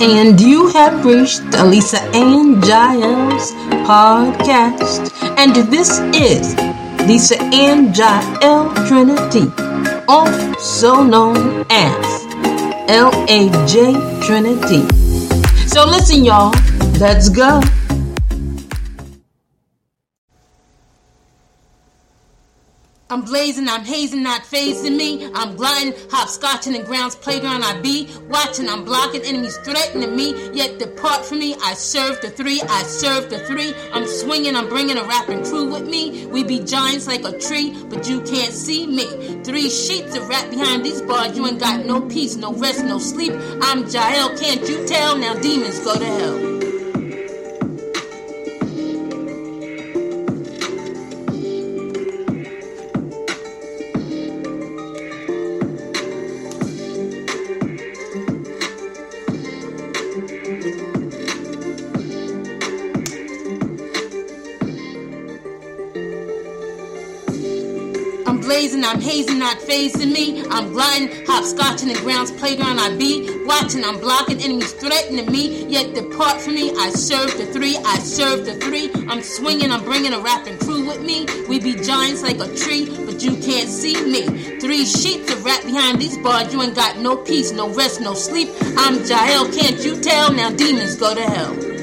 [0.00, 3.52] And you have reached a Lisa Ann Jael's
[3.86, 5.12] podcast.
[5.36, 6.54] And this is
[7.06, 9.50] Lisa Ann Jael Trinity,
[10.06, 12.24] also known as
[12.88, 14.86] LAJ Trinity.
[15.66, 16.52] So listen, y'all,
[16.98, 17.60] let's go.
[23.10, 25.30] I'm blazing, I'm hazing, not fazing me.
[25.34, 28.06] I'm gliding, hopscotching in grounds playground I be.
[28.28, 30.50] Watching, I'm blocking enemies threatening me.
[30.52, 33.72] Yet depart from me, I serve the three, I serve the three.
[33.94, 36.26] I'm swinging, I'm bringing a rapping crew with me.
[36.26, 39.42] We be giants like a tree, but you can't see me.
[39.42, 42.98] Three sheets of rap behind these bars, you ain't got no peace, no rest, no
[42.98, 43.32] sleep.
[43.62, 45.16] I'm Jael, can't you tell?
[45.16, 46.57] Now demons go to hell.
[68.48, 70.42] Blazing, I'm hazing, not fazing me.
[70.48, 73.44] I'm gliding, hopscotching the grounds playground I be.
[73.44, 75.66] Watching, I'm blocking enemies threatening me.
[75.66, 78.90] Yet depart from me, I serve the three, I serve the three.
[79.06, 81.26] I'm swinging, I'm bringing a rapping crew with me.
[81.46, 84.22] We be giants like a tree, but you can't see me.
[84.60, 88.14] Three sheets of rap behind these bars, you ain't got no peace, no rest, no
[88.14, 88.48] sleep.
[88.78, 90.32] I'm Jael, can't you tell?
[90.32, 91.77] Now demons go to hell.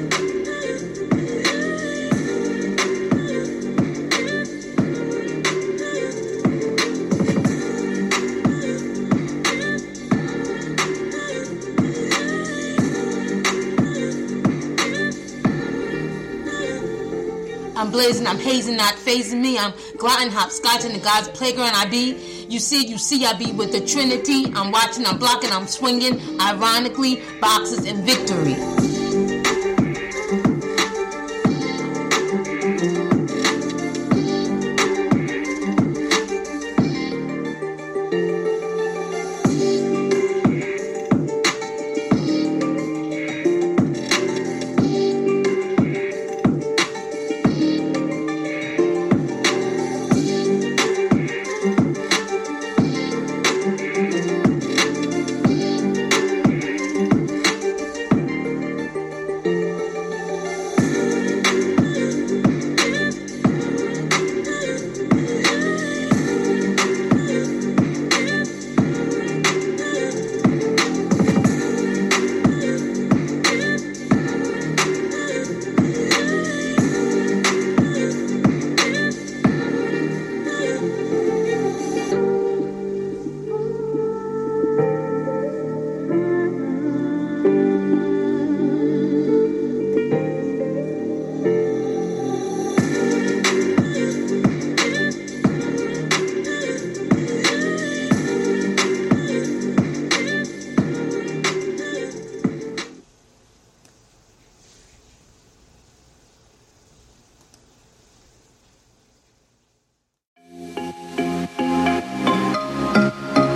[17.75, 19.57] I'm blazing, I'm hazing, not fazing me.
[19.57, 22.45] I'm gliding, hopscotching the God's playground I be.
[22.49, 24.45] You see, you see, I be with the Trinity.
[24.53, 26.39] I'm watching, I'm blocking, I'm swinging.
[26.39, 28.74] Ironically, boxes and victory.